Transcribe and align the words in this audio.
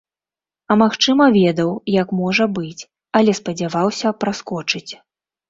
А 0.71 0.77
магчыма, 0.81 1.27
ведаў, 1.35 1.69
як 1.97 2.07
можа 2.21 2.47
быць, 2.57 2.87
але 3.21 3.37
спадзяваўся 3.41 4.15
праскочыць. 4.21 4.91